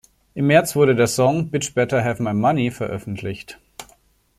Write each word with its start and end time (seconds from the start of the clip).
Im 0.33 0.47
März 0.47 0.75
wurde 0.75 0.95
der 0.95 1.05
Song 1.05 1.51
"Bitch 1.51 1.75
Better 1.75 2.03
Have 2.03 2.23
My 2.23 2.33
Money" 2.33 2.71
veröffentlicht. 2.71 3.59